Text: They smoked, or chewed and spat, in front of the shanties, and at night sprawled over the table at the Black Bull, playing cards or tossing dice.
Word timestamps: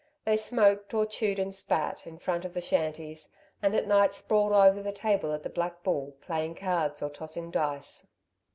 They 0.25 0.35
smoked, 0.35 0.95
or 0.95 1.05
chewed 1.05 1.37
and 1.37 1.53
spat, 1.53 2.07
in 2.07 2.17
front 2.17 2.43
of 2.43 2.55
the 2.55 2.59
shanties, 2.59 3.29
and 3.61 3.75
at 3.75 3.85
night 3.85 4.15
sprawled 4.15 4.51
over 4.51 4.81
the 4.81 4.91
table 4.91 5.31
at 5.31 5.43
the 5.43 5.47
Black 5.51 5.83
Bull, 5.83 6.15
playing 6.21 6.55
cards 6.55 7.03
or 7.03 7.11
tossing 7.11 7.51
dice. 7.51 8.07